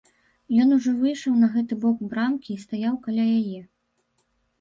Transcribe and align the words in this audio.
Ён 0.61 0.69
ужо 0.77 0.93
выйшаў 1.01 1.35
на 1.41 1.49
гэты 1.57 1.77
бок 1.83 2.01
брамкі 2.13 2.49
і 2.55 2.57
стаяў 2.63 2.95
каля 3.05 3.27
яе. 3.37 3.61